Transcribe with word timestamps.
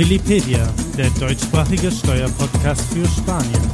Willipedia, 0.00 0.66
der 0.96 1.10
deutschsprachige 1.20 1.90
Steuerpodcast 1.90 2.94
für 2.94 3.06
Spanien. 3.06 3.70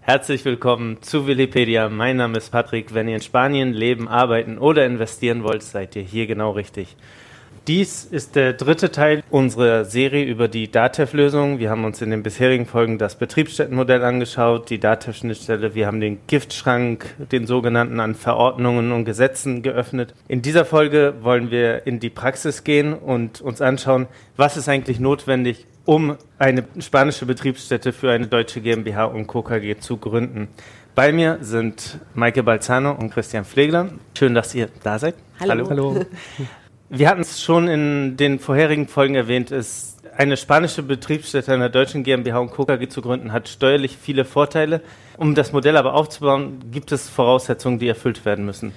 Herzlich 0.00 0.44
willkommen 0.44 1.00
zu 1.02 1.28
Willipedia. 1.28 1.88
Mein 1.88 2.16
Name 2.16 2.38
ist 2.38 2.50
Patrick. 2.50 2.94
Wenn 2.94 3.06
ihr 3.06 3.14
in 3.14 3.22
Spanien 3.22 3.72
leben, 3.72 4.08
arbeiten 4.08 4.58
oder 4.58 4.84
investieren 4.84 5.44
wollt, 5.44 5.62
seid 5.62 5.94
ihr 5.94 6.02
hier 6.02 6.26
genau 6.26 6.50
richtig. 6.50 6.96
Dies 7.68 8.04
ist 8.04 8.36
der 8.36 8.52
dritte 8.52 8.92
Teil 8.92 9.24
unserer 9.28 9.84
Serie 9.84 10.24
über 10.24 10.46
die 10.46 10.70
DATEV-Lösung. 10.70 11.58
Wir 11.58 11.68
haben 11.68 11.84
uns 11.84 12.00
in 12.00 12.10
den 12.10 12.22
bisherigen 12.22 12.64
Folgen 12.64 12.96
das 12.96 13.16
Betriebsstättenmodell 13.16 14.04
angeschaut, 14.04 14.70
die 14.70 14.78
DATEV-Schnittstelle. 14.78 15.74
Wir 15.74 15.88
haben 15.88 15.98
den 15.98 16.20
Giftschrank, 16.28 17.06
den 17.32 17.44
sogenannten 17.48 17.98
an 17.98 18.14
Verordnungen 18.14 18.92
und 18.92 19.04
Gesetzen 19.04 19.62
geöffnet. 19.62 20.14
In 20.28 20.42
dieser 20.42 20.64
Folge 20.64 21.14
wollen 21.22 21.50
wir 21.50 21.88
in 21.88 21.98
die 21.98 22.08
Praxis 22.08 22.62
gehen 22.62 22.94
und 22.94 23.40
uns 23.40 23.60
anschauen, 23.60 24.06
was 24.36 24.56
ist 24.56 24.68
eigentlich 24.68 25.00
notwendig, 25.00 25.66
um 25.86 26.18
eine 26.38 26.62
spanische 26.78 27.26
Betriebsstätte 27.26 27.92
für 27.92 28.12
eine 28.12 28.28
deutsche 28.28 28.60
GmbH 28.60 29.06
und 29.06 29.26
Co. 29.26 29.42
KG 29.42 29.76
zu 29.80 29.96
gründen. 29.96 30.46
Bei 30.94 31.10
mir 31.10 31.38
sind 31.40 31.98
Maike 32.14 32.44
Balzano 32.44 32.92
und 32.92 33.10
Christian 33.10 33.44
Pflegler. 33.44 33.88
Schön, 34.16 34.34
dass 34.34 34.54
ihr 34.54 34.68
da 34.84 35.00
seid. 35.00 35.16
Hallo. 35.40 35.68
Hallo. 35.68 35.94
Hallo. 35.94 36.06
Wir 36.88 37.08
hatten 37.08 37.22
es 37.22 37.42
schon 37.42 37.66
in 37.66 38.16
den 38.16 38.38
vorherigen 38.38 38.86
Folgen 38.86 39.16
erwähnt, 39.16 39.50
ist 39.50 39.96
eine 40.16 40.36
spanische 40.36 40.82
Betriebsstätte 40.82 41.52
einer 41.52 41.68
deutschen 41.68 42.04
GmbH 42.04 42.38
und 42.38 42.50
Co. 42.52 42.64
KG 42.64 42.88
zu 42.88 43.02
gründen, 43.02 43.32
hat 43.32 43.48
steuerlich 43.48 43.98
viele 44.00 44.24
Vorteile. 44.24 44.80
Um 45.16 45.34
das 45.34 45.52
Modell 45.52 45.76
aber 45.76 45.94
aufzubauen, 45.94 46.60
gibt 46.70 46.92
es 46.92 47.08
Voraussetzungen, 47.08 47.78
die 47.78 47.88
erfüllt 47.88 48.24
werden 48.24 48.44
müssen. 48.44 48.72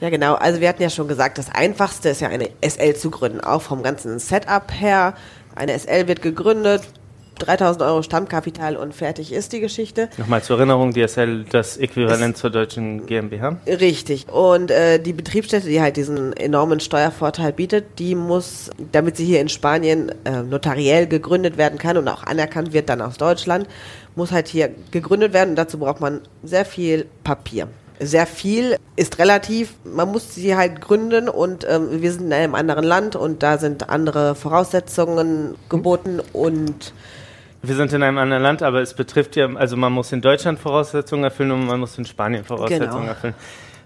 Ja, 0.00 0.10
genau. 0.10 0.34
Also 0.34 0.60
wir 0.60 0.68
hatten 0.68 0.82
ja 0.82 0.90
schon 0.90 1.06
gesagt, 1.06 1.38
das 1.38 1.48
Einfachste 1.48 2.08
ist 2.08 2.20
ja 2.20 2.28
eine 2.28 2.48
SL 2.60 2.96
zu 2.96 3.10
gründen, 3.10 3.40
auch 3.40 3.62
vom 3.62 3.84
ganzen 3.84 4.18
Setup 4.18 4.72
her. 4.72 5.14
Eine 5.54 5.78
SL 5.78 6.08
wird 6.08 6.22
gegründet, 6.22 6.82
3000 7.42 7.82
Euro 7.82 8.02
Stammkapital 8.02 8.76
und 8.76 8.94
fertig 8.94 9.32
ist 9.32 9.52
die 9.52 9.60
Geschichte. 9.60 10.08
Nochmal 10.16 10.42
zur 10.42 10.58
Erinnerung, 10.58 10.92
die 10.92 11.06
SL 11.06 11.44
das 11.50 11.76
Äquivalent 11.76 12.34
ist 12.34 12.40
zur 12.40 12.50
deutschen 12.50 13.06
GmbH. 13.06 13.56
Richtig. 13.66 14.28
Und 14.28 14.70
äh, 14.70 14.98
die 14.98 15.12
Betriebsstätte, 15.12 15.68
die 15.68 15.80
halt 15.80 15.96
diesen 15.96 16.32
enormen 16.32 16.80
Steuervorteil 16.80 17.52
bietet, 17.52 17.98
die 17.98 18.14
muss, 18.14 18.70
damit 18.92 19.16
sie 19.16 19.24
hier 19.24 19.40
in 19.40 19.48
Spanien 19.48 20.12
äh, 20.24 20.42
notariell 20.42 21.06
gegründet 21.06 21.56
werden 21.56 21.78
kann 21.78 21.96
und 21.96 22.08
auch 22.08 22.24
anerkannt 22.24 22.72
wird 22.72 22.88
dann 22.88 23.00
aus 23.00 23.18
Deutschland, 23.18 23.66
muss 24.14 24.32
halt 24.32 24.48
hier 24.48 24.70
gegründet 24.90 25.32
werden 25.32 25.50
und 25.50 25.56
dazu 25.56 25.78
braucht 25.78 26.00
man 26.00 26.20
sehr 26.42 26.64
viel 26.64 27.06
Papier 27.24 27.68
sehr 28.02 28.26
viel 28.26 28.76
ist 28.96 29.18
relativ. 29.18 29.74
Man 29.84 30.10
muss 30.10 30.34
sie 30.34 30.56
halt 30.56 30.80
gründen 30.80 31.28
und 31.28 31.66
ähm, 31.68 32.02
wir 32.02 32.12
sind 32.12 32.26
in 32.26 32.32
einem 32.32 32.54
anderen 32.54 32.84
Land 32.84 33.16
und 33.16 33.42
da 33.42 33.58
sind 33.58 33.88
andere 33.88 34.34
Voraussetzungen 34.34 35.54
geboten 35.68 36.20
und 36.32 36.92
wir 37.62 37.76
sind 37.76 37.92
in 37.92 38.02
einem 38.02 38.18
anderen 38.18 38.42
Land, 38.42 38.62
aber 38.62 38.80
es 38.80 38.94
betrifft 38.94 39.36
ja, 39.36 39.48
also 39.54 39.76
man 39.76 39.92
muss 39.92 40.10
in 40.12 40.20
Deutschland 40.20 40.58
Voraussetzungen 40.58 41.22
erfüllen 41.24 41.52
und 41.52 41.66
man 41.66 41.78
muss 41.78 41.96
in 41.96 42.04
Spanien 42.04 42.44
Voraussetzungen 42.44 42.90
genau. 42.90 43.06
erfüllen. 43.06 43.34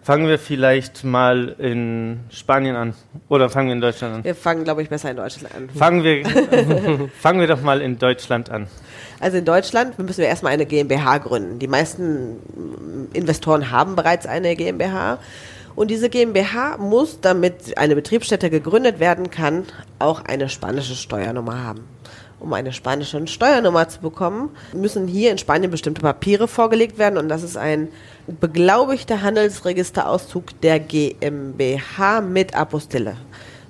Fangen 0.02 0.28
wir 0.28 0.38
vielleicht 0.38 1.04
mal 1.04 1.48
in 1.58 2.20
Spanien 2.30 2.76
an 2.76 2.94
oder 3.28 3.50
fangen 3.50 3.68
wir 3.68 3.74
in 3.74 3.80
Deutschland 3.80 4.14
an? 4.14 4.24
Wir 4.24 4.36
fangen, 4.36 4.64
glaube 4.64 4.80
ich, 4.80 4.88
besser 4.88 5.10
in 5.10 5.16
Deutschland 5.16 5.54
an. 5.54 5.68
Fangen 5.68 6.04
wir, 6.04 6.24
fangen 7.20 7.40
wir 7.40 7.48
doch 7.48 7.60
mal 7.60 7.82
in 7.82 7.98
Deutschland 7.98 8.48
an. 8.50 8.68
Also 9.20 9.38
in 9.38 9.44
Deutschland 9.44 9.98
müssen 9.98 10.18
wir 10.18 10.28
erstmal 10.28 10.52
eine 10.52 10.64
GmbH 10.64 11.18
gründen. 11.18 11.58
Die 11.58 11.66
meisten 11.66 12.36
Investoren 13.12 13.70
haben 13.70 13.96
bereits 13.96 14.26
eine 14.26 14.54
GmbH. 14.56 15.18
Und 15.74 15.90
diese 15.90 16.08
GmbH 16.08 16.78
muss, 16.78 17.20
damit 17.20 17.76
eine 17.76 17.94
Betriebsstätte 17.94 18.48
gegründet 18.48 19.00
werden 19.00 19.30
kann, 19.30 19.64
auch 19.98 20.24
eine 20.24 20.48
spanische 20.48 20.94
Steuernummer 20.94 21.64
haben 21.64 21.84
um 22.40 22.52
eine 22.52 22.72
spanische 22.72 23.26
Steuernummer 23.26 23.88
zu 23.88 24.00
bekommen, 24.00 24.50
müssen 24.72 25.06
hier 25.06 25.30
in 25.30 25.38
Spanien 25.38 25.70
bestimmte 25.70 26.02
Papiere 26.02 26.48
vorgelegt 26.48 26.98
werden 26.98 27.18
und 27.18 27.28
das 27.28 27.42
ist 27.42 27.56
ein 27.56 27.88
beglaubigter 28.26 29.22
Handelsregisterauszug 29.22 30.60
der 30.60 30.80
GmbH 30.80 32.20
mit 32.20 32.54
Apostille. 32.54 33.16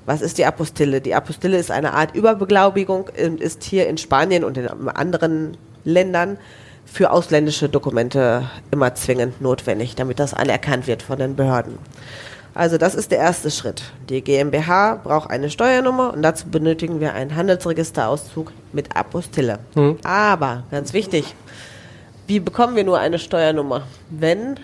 Was 0.04 0.22
ist 0.22 0.38
die 0.38 0.44
Apostille? 0.44 1.00
Die 1.00 1.14
Apostille 1.14 1.58
ist 1.58 1.70
eine 1.70 1.92
Art 1.92 2.14
Überbeglaubigung 2.14 3.10
und 3.24 3.40
ist 3.40 3.64
hier 3.64 3.88
in 3.88 3.98
Spanien 3.98 4.44
und 4.44 4.56
in 4.56 4.68
anderen 4.88 5.56
Ländern 5.84 6.38
für 6.84 7.10
ausländische 7.10 7.68
Dokumente 7.68 8.48
immer 8.70 8.94
zwingend 8.94 9.40
notwendig, 9.40 9.96
damit 9.96 10.20
das 10.20 10.32
anerkannt 10.32 10.86
wird 10.86 11.02
von 11.02 11.18
den 11.18 11.34
Behörden. 11.34 11.78
Also 12.56 12.78
das 12.78 12.94
ist 12.94 13.10
der 13.10 13.18
erste 13.18 13.50
Schritt. 13.50 13.82
Die 14.08 14.22
GmbH 14.22 14.94
braucht 15.04 15.28
eine 15.28 15.50
Steuernummer 15.50 16.14
und 16.14 16.22
dazu 16.22 16.48
benötigen 16.48 17.00
wir 17.00 17.12
einen 17.12 17.36
Handelsregisterauszug 17.36 18.50
mit 18.72 18.96
Apostille. 18.96 19.58
Mhm. 19.74 19.98
Aber, 20.04 20.64
ganz 20.70 20.94
wichtig, 20.94 21.34
wie 22.26 22.40
bekommen 22.40 22.74
wir 22.74 22.84
nur 22.84 22.98
eine 22.98 23.18
Steuernummer? 23.18 23.82
Wenn 24.08 24.58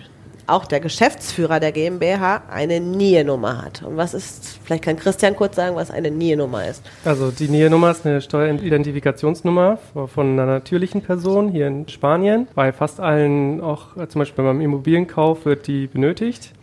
auch 0.47 0.65
der 0.65 0.79
Geschäftsführer 0.79 1.59
der 1.59 1.71
GmbH 1.71 2.41
eine 2.51 2.79
NIE-Nummer 2.79 3.61
hat. 3.61 3.83
Und 3.83 3.95
was 3.95 4.13
ist, 4.13 4.59
vielleicht 4.63 4.83
kann 4.83 4.97
Christian 4.97 5.35
kurz 5.35 5.55
sagen, 5.55 5.75
was 5.75 5.91
eine 5.91 6.09
NIE-Nummer 6.09 6.67
ist. 6.67 6.81
Also 7.05 7.29
die 7.29 7.47
NIE-Nummer 7.47 7.91
ist 7.91 8.05
eine 8.05 8.21
Steueridentifikationsnummer 8.21 9.77
von 10.07 10.31
einer 10.31 10.47
natürlichen 10.47 11.01
Person 11.01 11.47
hier 11.47 11.67
in 11.67 11.87
Spanien. 11.87 12.47
Bei 12.55 12.73
fast 12.73 12.99
allen, 12.99 13.61
auch 13.61 13.95
zum 14.09 14.19
Beispiel 14.19 14.43
beim 14.43 14.61
Immobilienkauf, 14.61 15.45
wird 15.45 15.67
die 15.67 15.87
benötigt. 15.87 16.53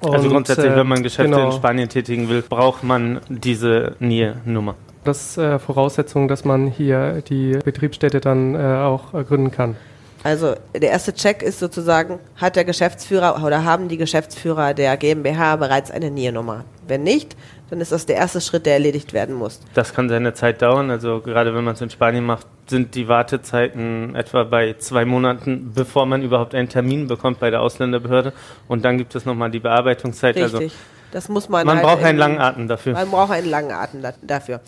Und, 0.00 0.14
also 0.14 0.28
grundsätzlich, 0.28 0.70
äh, 0.70 0.76
wenn 0.76 0.86
man 0.86 1.02
Geschäfte 1.02 1.30
genau. 1.30 1.46
in 1.46 1.52
Spanien 1.52 1.88
tätigen 1.88 2.28
will, 2.28 2.42
braucht 2.42 2.84
man 2.84 3.20
diese 3.28 3.96
NIE-Nummer. 3.98 4.74
Das 5.04 5.30
ist 5.30 5.38
äh, 5.38 5.58
Voraussetzung, 5.58 6.28
dass 6.28 6.44
man 6.44 6.66
hier 6.66 7.22
die 7.28 7.58
Betriebsstätte 7.64 8.20
dann 8.20 8.54
äh, 8.54 8.58
auch 8.58 9.12
gründen 9.12 9.50
kann. 9.50 9.76
Also 10.24 10.54
der 10.74 10.90
erste 10.90 11.12
Check 11.12 11.42
ist 11.42 11.60
sozusagen, 11.60 12.18
hat 12.36 12.56
der 12.56 12.64
Geschäftsführer 12.64 13.42
oder 13.44 13.64
haben 13.64 13.88
die 13.88 13.96
Geschäftsführer 13.96 14.74
der 14.74 14.96
GmbH 14.96 15.56
bereits 15.56 15.90
eine 15.90 16.10
NIE-Nummer? 16.10 16.64
Wenn 16.86 17.02
nicht, 17.02 17.36
dann 17.70 17.80
ist 17.80 17.92
das 17.92 18.06
der 18.06 18.16
erste 18.16 18.40
Schritt, 18.40 18.66
der 18.66 18.74
erledigt 18.74 19.12
werden 19.12 19.34
muss. 19.34 19.60
Das 19.74 19.94
kann 19.94 20.08
seine 20.08 20.34
Zeit 20.34 20.62
dauern. 20.62 20.90
Also 20.90 21.20
gerade 21.20 21.54
wenn 21.54 21.64
man 21.64 21.74
es 21.74 21.80
in 21.80 21.90
Spanien 21.90 22.24
macht, 22.24 22.46
sind 22.66 22.94
die 22.94 23.08
Wartezeiten 23.08 24.14
etwa 24.14 24.44
bei 24.44 24.74
zwei 24.78 25.04
Monaten, 25.04 25.72
bevor 25.74 26.06
man 26.06 26.22
überhaupt 26.22 26.54
einen 26.54 26.68
Termin 26.68 27.06
bekommt 27.06 27.40
bei 27.40 27.50
der 27.50 27.60
Ausländerbehörde. 27.60 28.32
Und 28.66 28.84
dann 28.84 28.98
gibt 28.98 29.14
es 29.14 29.24
nochmal 29.24 29.50
die 29.50 29.60
Bearbeitungszeit. 29.60 30.36
Also 30.36 30.58
Richtig. 30.58 30.72
Also 30.78 30.98
das 31.10 31.28
muss 31.28 31.48
man. 31.48 31.66
Man 31.66 31.76
halt 31.76 31.86
braucht 31.86 32.04
einen 32.04 32.18
langen 32.18 32.38
Atem 32.38 32.68
dafür. 32.68 32.92
Man 32.92 33.10
braucht 33.10 33.32
einen 33.32 33.48
langen 33.48 33.72
Atem 33.72 34.02
dafür. 34.22 34.60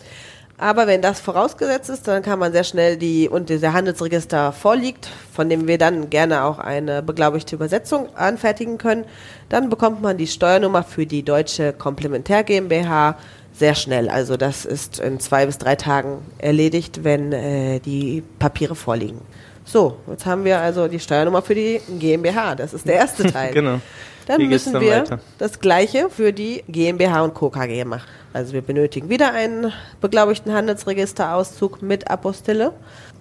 Aber 0.61 0.85
wenn 0.85 1.01
das 1.01 1.19
vorausgesetzt 1.19 1.89
ist, 1.89 2.07
dann 2.07 2.21
kann 2.21 2.37
man 2.37 2.51
sehr 2.51 2.63
schnell 2.63 2.95
die 2.95 3.27
und 3.27 3.49
der 3.49 3.73
Handelsregister 3.73 4.51
vorliegt, 4.51 5.09
von 5.33 5.49
dem 5.49 5.67
wir 5.67 5.79
dann 5.79 6.11
gerne 6.11 6.43
auch 6.43 6.59
eine 6.59 7.01
beglaubigte 7.01 7.55
Übersetzung 7.55 8.15
anfertigen 8.15 8.77
können, 8.77 9.05
dann 9.49 9.71
bekommt 9.71 10.03
man 10.03 10.17
die 10.17 10.27
Steuernummer 10.27 10.83
für 10.83 11.07
die 11.07 11.23
deutsche 11.23 11.73
Komplementär 11.73 12.43
GmbH 12.43 13.17
sehr 13.53 13.73
schnell. 13.73 14.07
Also 14.07 14.37
das 14.37 14.65
ist 14.65 14.99
in 14.99 15.19
zwei 15.19 15.47
bis 15.47 15.57
drei 15.57 15.75
Tagen 15.75 16.19
erledigt, 16.37 17.03
wenn 17.03 17.33
äh, 17.33 17.79
die 17.79 18.21
Papiere 18.37 18.75
vorliegen. 18.75 19.19
So, 19.65 19.97
jetzt 20.11 20.27
haben 20.27 20.45
wir 20.45 20.59
also 20.59 20.87
die 20.87 20.99
Steuernummer 20.99 21.41
für 21.41 21.55
die 21.55 21.81
GmbH. 21.97 22.53
Das 22.53 22.75
ist 22.75 22.87
der 22.87 22.97
erste 22.97 23.23
Teil. 23.33 23.51
genau. 23.51 23.81
Dann 24.27 24.47
müssen 24.47 24.73
dann 24.73 24.81
wir 24.81 24.91
weiter? 24.91 25.19
das 25.37 25.59
gleiche 25.59 26.09
für 26.09 26.33
die 26.33 26.63
GmbH 26.67 27.21
und 27.23 27.33
Co. 27.33 27.49
KG 27.49 27.85
machen. 27.85 28.07
Also 28.33 28.53
wir 28.53 28.61
benötigen 28.61 29.09
wieder 29.09 29.33
einen 29.33 29.73
beglaubigten 29.99 30.53
Handelsregisterauszug 30.53 31.81
mit 31.81 32.09
Apostille 32.09 32.73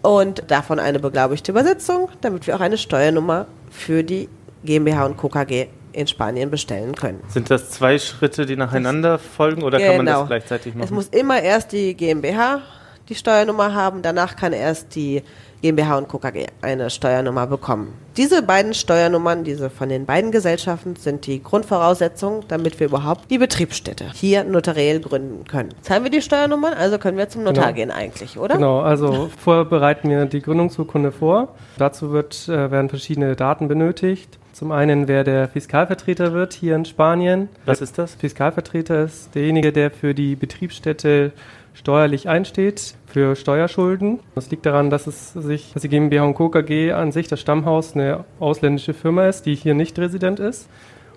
und 0.02 0.44
davon 0.48 0.78
eine 0.78 1.00
beglaubigte 1.00 1.52
Übersetzung, 1.52 2.08
damit 2.20 2.46
wir 2.46 2.56
auch 2.56 2.60
eine 2.60 2.78
Steuernummer 2.78 3.46
für 3.70 4.04
die 4.04 4.28
GmbH 4.64 5.06
und 5.06 5.16
Co. 5.16 5.28
KG 5.28 5.66
in 5.92 6.06
Spanien 6.06 6.50
bestellen 6.50 6.94
können. 6.94 7.20
Sind 7.28 7.50
das 7.50 7.70
zwei 7.70 7.98
Schritte, 7.98 8.46
die 8.46 8.56
nacheinander 8.56 9.18
folgen 9.18 9.62
oder 9.62 9.78
genau. 9.78 9.88
kann 9.90 9.96
man 9.98 10.06
das 10.06 10.14
genau. 10.14 10.26
gleichzeitig 10.26 10.74
machen? 10.74 10.84
Es 10.84 10.90
muss 10.90 11.08
immer 11.08 11.42
erst 11.42 11.72
die 11.72 11.94
GmbH 11.94 12.62
die 13.10 13.16
Steuernummer 13.16 13.74
haben, 13.74 14.02
danach 14.02 14.36
kann 14.36 14.52
erst 14.52 14.94
die 14.94 15.22
GmbH 15.62 15.98
und 15.98 16.08
Co. 16.08 16.18
KG 16.18 16.46
eine 16.62 16.88
Steuernummer 16.88 17.46
bekommen. 17.46 17.92
Diese 18.16 18.42
beiden 18.42 18.72
Steuernummern, 18.72 19.44
diese 19.44 19.68
von 19.68 19.88
den 19.88 20.06
beiden 20.06 20.30
Gesellschaften, 20.30 20.96
sind 20.96 21.26
die 21.26 21.42
Grundvoraussetzung, 21.42 22.44
damit 22.48 22.80
wir 22.80 22.86
überhaupt 22.86 23.30
die 23.30 23.38
Betriebsstätte 23.38 24.06
hier 24.14 24.44
notariell 24.44 25.00
gründen 25.00 25.44
können. 25.44 25.70
Jetzt 25.76 25.90
haben 25.90 26.04
wir 26.04 26.10
die 26.10 26.22
Steuernummern, 26.22 26.72
also 26.72 26.98
können 26.98 27.18
wir 27.18 27.28
zum 27.28 27.42
Notar 27.42 27.72
genau. 27.72 27.74
gehen 27.74 27.90
eigentlich, 27.90 28.38
oder? 28.38 28.54
Genau, 28.54 28.80
also 28.80 29.28
vorher 29.36 29.64
bereiten 29.64 30.08
wir 30.08 30.24
die 30.26 30.40
Gründungsurkunde 30.40 31.12
vor. 31.12 31.48
Dazu 31.76 32.12
wird, 32.12 32.48
äh, 32.48 32.70
werden 32.70 32.88
verschiedene 32.88 33.36
Daten 33.36 33.68
benötigt. 33.68 34.38
Zum 34.52 34.72
einen, 34.72 35.08
wer 35.08 35.24
der 35.24 35.48
Fiskalvertreter 35.48 36.32
wird 36.32 36.52
hier 36.52 36.74
in 36.74 36.84
Spanien. 36.84 37.48
Was 37.66 37.80
ist 37.80 37.98
das? 37.98 38.14
Fiskalvertreter 38.14 39.04
ist 39.04 39.34
derjenige, 39.34 39.72
der 39.72 39.90
für 39.90 40.14
die 40.14 40.36
Betriebsstätte 40.36 41.32
steuerlich 41.74 42.28
einsteht 42.28 42.94
für 43.06 43.36
Steuerschulden. 43.36 44.20
Das 44.34 44.50
liegt 44.50 44.66
daran, 44.66 44.90
dass 44.90 45.06
es 45.06 45.32
sich, 45.32 45.72
dass 45.72 45.82
die 45.82 45.88
GmbH 45.88 46.24
und 46.24 46.34
Co. 46.34 46.48
KG 46.48 46.92
an 46.92 47.12
sich 47.12 47.28
das 47.28 47.40
Stammhaus 47.40 47.94
eine 47.94 48.24
ausländische 48.38 48.94
Firma 48.94 49.28
ist, 49.28 49.46
die 49.46 49.54
hier 49.54 49.74
nicht 49.74 49.98
resident 49.98 50.40
ist. 50.40 50.68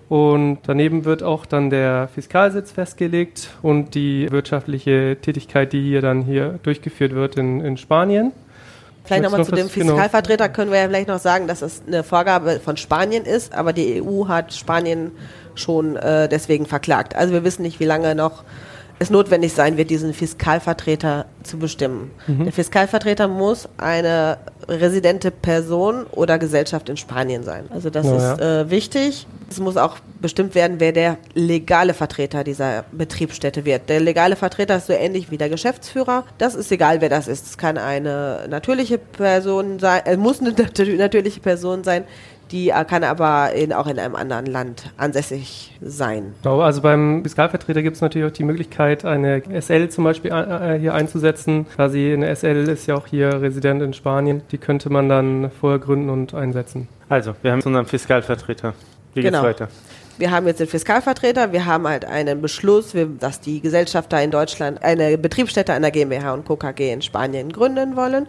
Und 0.08 0.58
daneben 0.66 1.04
wird 1.04 1.22
auch 1.22 1.46
dann 1.46 1.70
der 1.70 2.08
Fiskalsitz 2.14 2.72
festgelegt 2.72 3.50
und 3.62 3.94
die 3.94 4.30
wirtschaftliche 4.30 5.16
Tätigkeit, 5.20 5.72
die 5.72 5.82
hier 5.82 6.02
dann 6.02 6.22
hier 6.22 6.58
durchgeführt 6.62 7.14
wird 7.14 7.36
in, 7.36 7.60
in 7.60 7.76
Spanien. 7.76 8.32
Vielleicht 9.04 9.22
nochmal 9.22 9.44
zu 9.44 9.52
dem 9.52 9.68
genau. 9.68 9.92
Fiskalvertreter 9.92 10.48
können 10.48 10.70
wir 10.70 10.80
ja 10.80 10.86
vielleicht 10.88 11.08
noch 11.08 11.18
sagen, 11.18 11.46
dass 11.46 11.62
es 11.62 11.82
eine 11.86 12.02
Vorgabe 12.02 12.60
von 12.60 12.76
Spanien 12.76 13.24
ist, 13.24 13.54
aber 13.54 13.72
die 13.72 14.02
EU 14.02 14.28
hat 14.28 14.54
Spanien 14.54 15.10
schon 15.54 15.96
äh, 15.96 16.28
deswegen 16.28 16.66
verklagt. 16.66 17.14
Also 17.14 17.32
wir 17.32 17.44
wissen 17.44 17.62
nicht, 17.62 17.80
wie 17.80 17.84
lange 17.84 18.14
noch 18.14 18.44
es 18.98 19.10
notwendig 19.10 19.52
sein 19.52 19.76
wird, 19.76 19.90
diesen 19.90 20.14
Fiskalvertreter 20.14 21.26
zu 21.42 21.58
bestimmen. 21.58 22.10
Mhm. 22.26 22.44
Der 22.44 22.52
Fiskalvertreter 22.52 23.28
muss 23.28 23.68
eine 23.76 24.38
residente 24.68 25.30
Person 25.30 26.06
oder 26.10 26.38
Gesellschaft 26.38 26.88
in 26.88 26.96
Spanien 26.96 27.42
sein. 27.42 27.66
Also 27.70 27.90
das 27.90 28.06
ja, 28.06 28.32
ist 28.32 28.40
äh, 28.40 28.70
wichtig. 28.70 29.26
Es 29.50 29.60
muss 29.60 29.76
auch 29.76 29.98
bestimmt 30.20 30.54
werden, 30.54 30.80
wer 30.80 30.92
der 30.92 31.18
legale 31.34 31.92
Vertreter 31.92 32.44
dieser 32.44 32.84
Betriebsstätte 32.92 33.64
wird. 33.64 33.88
Der 33.88 34.00
legale 34.00 34.36
Vertreter 34.36 34.76
ist 34.76 34.86
so 34.86 34.92
ähnlich 34.92 35.30
wie 35.30 35.36
der 35.36 35.48
Geschäftsführer. 35.48 36.24
Das 36.38 36.54
ist 36.54 36.72
egal, 36.72 37.00
wer 37.00 37.10
das 37.10 37.28
ist. 37.28 37.46
Es 37.46 37.58
kann 37.58 37.76
eine 37.76 38.46
natürliche 38.48 38.98
Person 38.98 39.78
sein, 39.78 40.02
es 40.06 40.16
muss 40.16 40.40
eine 40.40 40.52
natürliche 40.96 41.40
Person 41.40 41.84
sein, 41.84 42.04
die 42.54 42.72
kann 42.86 43.02
aber 43.02 43.52
in, 43.52 43.72
auch 43.72 43.88
in 43.88 43.98
einem 43.98 44.14
anderen 44.14 44.46
Land 44.46 44.84
ansässig 44.96 45.72
sein. 45.82 46.34
Genau, 46.44 46.60
also 46.60 46.82
beim 46.82 47.24
Fiskalvertreter 47.24 47.82
gibt 47.82 47.96
es 47.96 48.00
natürlich 48.00 48.30
auch 48.30 48.34
die 48.34 48.44
Möglichkeit, 48.44 49.04
eine 49.04 49.42
SL 49.60 49.88
zum 49.88 50.04
Beispiel 50.04 50.30
äh, 50.30 50.78
hier 50.78 50.94
einzusetzen. 50.94 51.66
Quasi 51.74 52.12
eine 52.12 52.34
SL 52.34 52.68
ist 52.68 52.86
ja 52.86 52.94
auch 52.94 53.08
hier 53.08 53.42
Resident 53.42 53.82
in 53.82 53.92
Spanien. 53.92 54.42
Die 54.52 54.58
könnte 54.58 54.88
man 54.88 55.08
dann 55.08 55.50
vorher 55.50 55.80
gründen 55.80 56.10
und 56.10 56.32
einsetzen. 56.32 56.86
Also, 57.08 57.34
wir 57.42 57.50
haben 57.50 57.60
unseren 57.60 57.86
Fiskalvertreter. 57.86 58.72
Wie 59.14 59.22
geht's 59.22 59.32
genau. 59.32 59.44
weiter? 59.44 59.66
Wir 60.16 60.30
haben 60.30 60.46
jetzt 60.46 60.60
den 60.60 60.68
Fiskalvertreter, 60.68 61.50
wir 61.50 61.66
haben 61.66 61.88
halt 61.88 62.04
einen 62.04 62.40
Beschluss, 62.40 62.94
dass 63.18 63.40
die 63.40 63.60
Gesellschafter 63.60 64.22
in 64.22 64.30
Deutschland 64.30 64.80
eine 64.84 65.18
Betriebsstätte 65.18 65.72
einer 65.72 65.90
GmbH 65.90 66.34
und 66.34 66.44
Co. 66.44 66.54
KG 66.54 66.92
in 66.92 67.02
Spanien 67.02 67.52
gründen 67.52 67.96
wollen. 67.96 68.28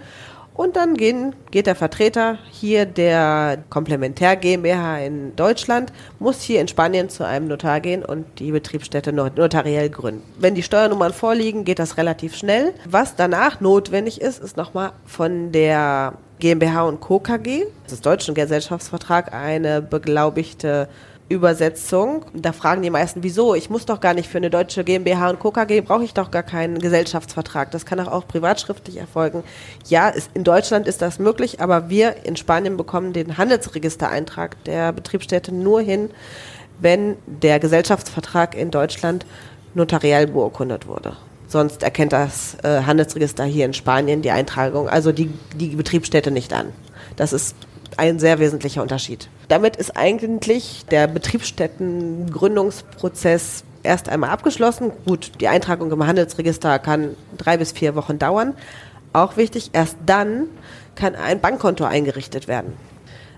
Und 0.56 0.78
dann 0.78 0.96
gehen, 0.96 1.36
geht 1.52 1.68
der 1.68 1.76
Vertreter 1.76 2.38
hier 2.50 2.86
der 2.86 3.64
Komplementär 3.70 4.38
GmbH 4.38 5.00
in 5.00 5.36
Deutschland, 5.36 5.92
muss 6.18 6.42
hier 6.42 6.62
in 6.62 6.70
Spanien 6.70 7.10
zu 7.10 7.26
einem 7.26 7.48
Notar 7.48 7.82
gehen 7.82 8.06
und 8.06 8.26
die 8.40 8.52
Betriebsstätte 8.52 9.12
notariell 9.12 9.90
gründen. 9.90 10.24
Wenn 10.40 10.56
die 10.56 10.64
Steuernummern 10.64 11.12
vorliegen, 11.12 11.66
geht 11.66 11.80
das 11.80 11.98
relativ 11.98 12.36
schnell. 12.36 12.74
Was 12.90 13.16
danach 13.16 13.60
notwendig 13.60 14.22
ist, 14.22 14.42
ist 14.42 14.56
nochmal 14.56 14.94
von 15.06 15.52
der 15.52 16.14
GmbH 16.40 16.84
und 16.84 17.02
Co. 17.02 17.20
KG, 17.20 17.66
das 17.84 17.94
ist 17.94 18.06
deutschen 18.06 18.34
Gesellschaftsvertrag, 18.34 19.34
eine 19.34 19.82
beglaubigte 19.82 20.88
Übersetzung. 21.28 22.26
Da 22.34 22.52
fragen 22.54 22.84
die 22.84 22.90
meisten, 22.90 23.24
wieso? 23.24 23.56
Ich 23.56 23.70
muss 23.70 23.86
doch 23.86 24.00
gar 24.00 24.14
nicht 24.14 24.30
für 24.30 24.38
eine 24.38 24.50
deutsche 24.50 24.84
GmbH 24.84 25.32
und 25.32 25.40
Co. 25.40 25.52
KG, 25.52 25.82
brauche 25.82 26.04
ich 26.04 26.14
doch 26.14 26.30
gar 26.30 26.44
keinen 26.44 26.78
Gesellschaftsvertrag. 26.80 27.72
Das 27.72 27.86
kann 27.86 28.00
auch, 28.00 28.12
auch 28.12 28.28
privatschriftlich 28.28 28.98
erfolgen. 28.98 29.44
Ja, 29.88 30.10
ist, 30.10 30.30
in 30.36 30.44
Deutschland 30.44 30.88
ist 30.88 31.02
das 31.02 31.18
möglich, 31.18 31.62
aber 31.62 31.90
wir 31.90 32.26
in 32.26 32.36
Spanien 32.38 32.78
bekommen 32.78 33.14
den 33.14 33.38
Handelsregistereintrag 33.38 34.64
der 34.66 34.92
Betriebsstätte 34.92 35.54
nur 35.54 35.82
hin, 35.82 36.12
wenn 36.80 37.18
der 37.26 37.60
Gesellschaftsvertrag 37.60 38.56
in 38.56 38.70
Deutschland 38.70 39.26
notariell 39.74 40.28
beurkundet 40.28 40.88
wurde. 40.88 41.16
Sonst 41.48 41.84
erkennt 41.84 42.14
das 42.14 42.58
äh, 42.64 42.82
Handelsregister 42.84 43.46
hier 43.46 43.66
in 43.66 43.74
Spanien 43.74 44.22
die 44.22 44.32
Eintragung, 44.32 44.90
also 44.90 45.12
die, 45.12 45.32
die 45.56 45.70
Betriebsstätte 45.70 46.30
nicht 46.30 46.54
an. 46.54 46.74
Das 47.16 47.34
ist 47.34 47.56
ein 47.98 48.20
sehr 48.20 48.40
wesentlicher 48.40 48.82
Unterschied. 48.82 49.28
Damit 49.48 49.76
ist 49.76 49.98
eigentlich 49.98 50.86
der 50.92 51.08
Betriebsstättengründungsprozess 51.08 53.64
erst 53.84 54.10
einmal 54.10 54.32
abgeschlossen. 54.32 54.92
Gut, 55.06 55.32
die 55.40 55.48
Eintragung 55.48 55.92
im 55.92 56.06
Handelsregister 56.06 56.78
kann 56.80 57.16
drei 57.38 57.56
bis 57.58 57.72
vier 57.72 57.96
Wochen 57.96 58.20
dauern. 58.20 58.54
Auch 59.14 59.38
wichtig, 59.38 59.70
erst 59.74 59.96
dann 60.06 60.48
kann 60.96 61.16
ein 61.16 61.40
Bankkonto 61.40 61.86
eingerichtet 61.86 62.48
werden. 62.48 62.74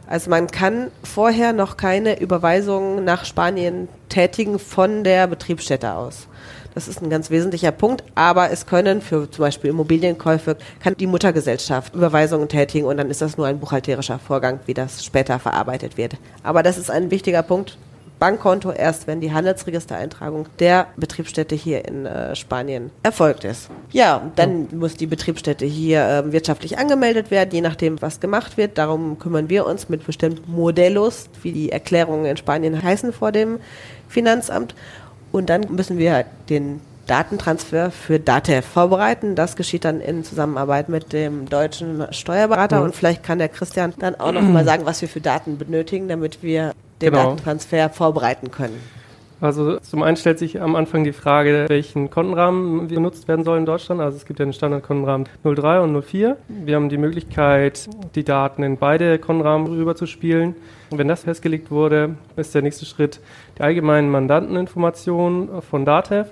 Also 0.08 0.30
man 0.30 0.48
kann 0.48 0.90
vorher 1.04 1.54
noch 1.54 1.76
keine 1.76 2.20
Überweisungen 2.20 3.04
nach 3.04 3.26
Spanien 3.26 3.90
tätigen 4.10 4.58
von 4.58 5.04
der 5.04 5.28
Betriebsstätte 5.28 5.94
aus. 5.94 6.28
Das 6.78 6.88
ist 6.88 7.02
ein 7.02 7.10
ganz 7.10 7.32
wesentlicher 7.32 7.72
Punkt. 7.72 8.04
Aber 8.14 8.52
es 8.52 8.68
können 8.68 9.02
für 9.02 9.32
zum 9.32 9.42
Beispiel 9.42 9.72
Immobilienkäufe, 9.72 10.58
kann 10.80 10.96
die 10.96 11.08
Muttergesellschaft 11.08 11.96
Überweisungen 11.96 12.50
tätigen 12.50 12.86
und 12.86 12.98
dann 12.98 13.10
ist 13.10 13.20
das 13.20 13.36
nur 13.36 13.48
ein 13.48 13.60
buchhalterischer 13.60 14.20
Vorgang, 14.20 14.60
wie 14.68 14.76
das 14.76 15.04
später 15.04 15.40
verarbeitet 15.40 15.98
wird. 15.98 16.18
Aber 16.44 16.62
das 16.62 16.78
ist 16.78 16.92
ein 16.92 17.10
wichtiger 17.10 17.42
Punkt. 17.42 17.80
Bankkonto 18.20 18.72
erst, 18.72 19.08
wenn 19.08 19.22
die 19.22 19.34
Handelsregistereintragung 19.34 20.46
der 20.60 20.86
Betriebsstätte 20.98 21.56
hier 21.56 21.84
in 21.88 22.06
äh, 22.06 22.36
Spanien 22.36 22.92
erfolgt 23.02 23.44
ist. 23.44 23.70
Ja, 23.92 24.32
dann 24.36 24.68
muss 24.72 24.96
die 24.96 25.08
Betriebsstätte 25.08 25.66
hier 25.66 26.08
äh, 26.08 26.32
wirtschaftlich 26.32 26.78
angemeldet 26.78 27.32
werden, 27.32 27.50
je 27.54 27.62
nachdem, 27.62 28.00
was 28.04 28.20
gemacht 28.20 28.56
wird. 28.56 28.78
Darum 28.78 29.18
kümmern 29.18 29.50
wir 29.50 29.66
uns 29.66 29.90
mit 29.90 30.06
bestimmten 30.06 30.52
Modellos, 30.52 31.28
wie 31.42 31.54
die 31.54 31.72
Erklärungen 31.72 32.26
in 32.26 32.38
Spanien 32.38 32.84
heißen 32.84 33.14
vor 33.14 33.32
dem 33.32 33.58
Finanzamt. 34.08 34.76
Und 35.32 35.50
dann 35.50 35.66
müssen 35.70 35.98
wir 35.98 36.26
den 36.50 36.82
Datentransfer 37.08 37.90
für 37.90 38.20
DATEV 38.20 38.66
vorbereiten. 38.66 39.36
Das 39.36 39.56
geschieht 39.56 39.86
dann 39.86 40.02
in 40.02 40.24
Zusammenarbeit 40.24 40.90
mit 40.90 41.14
dem 41.14 41.50
deutschen 41.50 42.06
Steuerberater. 42.12 42.80
Mhm. 42.80 42.86
Und 42.86 42.96
vielleicht 42.96 43.24
kann 43.24 43.40
der 43.40 43.50
Christian 43.50 43.94
dann 43.98 44.16
auch 44.16 44.32
noch 44.32 44.42
mal 44.42 44.66
sagen, 44.66 44.86
was 44.86 45.02
wir 45.02 45.10
für 45.10 45.22
Daten 45.22 45.58
benötigen, 45.58 46.08
damit 46.08 46.44
wir 46.44 46.74
den 47.02 47.12
genau. 47.12 47.24
Datentransfer 47.24 47.90
vorbereiten 47.90 48.52
können. 48.52 48.80
Also 49.40 49.78
zum 49.80 50.02
einen 50.02 50.18
stellt 50.18 50.40
sich 50.40 50.62
am 50.62 50.76
Anfang 50.76 51.04
die 51.04 51.14
Frage, 51.14 51.66
welchen 51.68 52.10
Kontenrahmen 52.10 52.88
benutzt 52.88 53.28
werden 53.28 53.46
soll 53.46 53.60
in 53.60 53.66
Deutschland. 53.66 54.02
Also 54.02 54.18
es 54.18 54.26
gibt 54.26 54.40
ja 54.40 54.46
den 54.46 54.54
Standardkontenrahmen 54.54 55.28
03 55.44 55.82
und 55.82 56.02
04. 56.04 56.38
Wir 56.48 56.76
haben 56.76 56.90
die 56.90 56.98
Möglichkeit, 56.98 57.88
die 58.16 58.24
Daten 58.24 58.64
in 58.64 58.78
beide 58.78 59.20
Kontenrahmen 59.20 59.68
rüberzuspielen. 59.68 60.56
Und 60.90 60.98
wenn 60.98 61.08
das 61.08 61.24
festgelegt 61.24 61.70
wurde, 61.70 62.16
ist 62.36 62.56
der 62.56 62.64
nächste 62.64 62.86
Schritt 62.86 63.20
die 63.58 63.62
allgemeinen 63.62 64.10
Mandanteninformationen 64.10 65.62
von 65.62 65.86
DATEV 65.86 66.28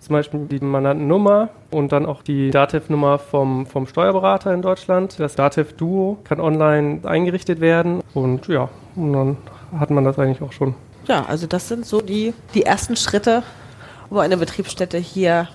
zum 0.00 0.14
Beispiel 0.14 0.46
die 0.46 0.64
Mandantennummer 0.64 1.50
und 1.70 1.92
dann 1.92 2.06
auch 2.06 2.22
die 2.22 2.50
DATEV-Nummer 2.50 3.18
vom, 3.18 3.66
vom 3.66 3.86
Steuerberater 3.86 4.52
in 4.52 4.62
Deutschland. 4.62 5.20
Das 5.20 5.36
DATEV-Duo 5.36 6.18
kann 6.24 6.40
online 6.40 7.00
eingerichtet 7.04 7.60
werden 7.60 8.02
und 8.14 8.48
ja, 8.48 8.70
und 8.96 9.12
dann 9.12 9.36
hat 9.78 9.90
man 9.90 10.04
das 10.04 10.18
eigentlich 10.18 10.42
auch 10.42 10.52
schon 10.52 10.74
ja, 11.06 11.24
also 11.26 11.46
das 11.46 11.68
sind 11.68 11.86
so 11.86 12.00
die, 12.00 12.34
die 12.54 12.64
ersten 12.64 12.96
Schritte, 12.96 13.42
um 14.08 14.18
eine 14.18 14.36
Betriebsstätte 14.36 14.98
hier 14.98 15.48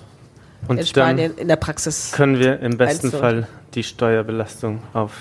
und 0.68 0.78
in 0.78 0.86
Spanien 0.86 1.36
in 1.36 1.48
der 1.48 1.56
Praxis 1.56 2.12
können 2.12 2.38
wir 2.38 2.60
im 2.60 2.76
besten 2.76 3.12
Fall 3.12 3.46
die 3.74 3.82
Steuerbelastung 3.82 4.82
auf 4.94 5.12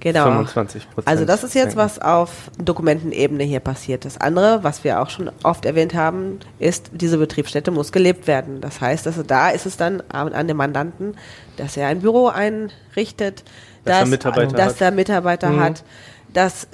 genau. 0.00 0.24
25 0.24 0.90
Prozent. 0.90 1.08
Also 1.08 1.24
das 1.24 1.44
ist 1.44 1.54
jetzt, 1.54 1.76
was 1.76 2.00
auf 2.00 2.50
Dokumentenebene 2.58 3.44
hier 3.44 3.60
passiert. 3.60 4.04
Das 4.04 4.18
andere, 4.18 4.64
was 4.64 4.82
wir 4.84 5.00
auch 5.00 5.08
schon 5.08 5.30
oft 5.44 5.64
erwähnt 5.64 5.94
haben, 5.94 6.40
ist, 6.58 6.90
diese 6.92 7.18
Betriebsstätte 7.18 7.70
muss 7.70 7.92
gelebt 7.92 8.26
werden. 8.26 8.60
Das 8.60 8.80
heißt, 8.80 9.06
dass 9.06 9.22
da 9.26 9.50
ist 9.50 9.66
es 9.66 9.76
dann 9.76 10.02
an 10.10 10.48
den 10.48 10.56
Mandanten, 10.56 11.14
dass 11.56 11.76
er 11.76 11.86
ein 11.86 12.00
Büro 12.00 12.26
einrichtet, 12.26 13.44
dass, 13.84 13.98
dass 13.98 14.00
er 14.00 14.06
Mitarbeiter 14.06 14.56
dass 14.56 14.74
hat, 14.74 14.80
er 14.80 14.90
Mitarbeiter 14.90 15.50
mhm. 15.50 15.60
hat 15.60 15.84
dass 16.32 16.68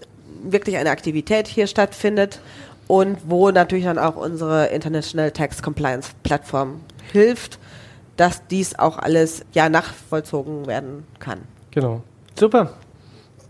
wirklich 0.52 0.76
eine 0.76 0.90
Aktivität 0.90 1.48
hier 1.48 1.66
stattfindet 1.66 2.40
und 2.86 3.18
wo 3.26 3.50
natürlich 3.50 3.84
dann 3.84 3.98
auch 3.98 4.16
unsere 4.16 4.66
International 4.66 5.30
Tax 5.30 5.62
Compliance 5.62 6.10
Plattform 6.22 6.80
hilft, 7.12 7.58
dass 8.16 8.46
dies 8.46 8.78
auch 8.78 8.98
alles 8.98 9.44
ja 9.52 9.68
nachvollzogen 9.68 10.66
werden 10.66 11.04
kann. 11.18 11.40
Genau. 11.70 12.02
Super. 12.38 12.74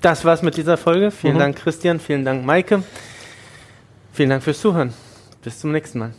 Das 0.00 0.25
war's 0.25 0.43
mit 0.43 0.57
dieser 0.57 0.76
Folge. 0.76 1.11
Vielen 1.11 1.35
mhm. 1.35 1.41
Dank, 1.41 1.57
Christian. 1.57 2.00
Vielen 2.00 2.25
Dank, 2.25 2.45
Maike. 2.45 2.83
Vielen 4.12 4.31
Dank 4.31 4.43
fürs 4.43 4.61
Zuhören. 4.61 4.93
Bis 5.43 5.59
zum 5.59 5.73
nächsten 5.73 5.99
Mal. 5.99 6.12